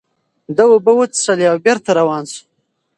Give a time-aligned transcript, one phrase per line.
[0.55, 2.43] ده اوبه وڅښلې او بېرته روان شو.